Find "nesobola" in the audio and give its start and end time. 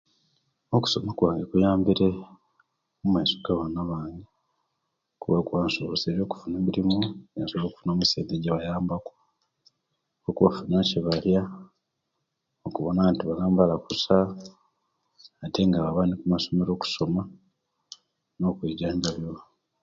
7.33-7.65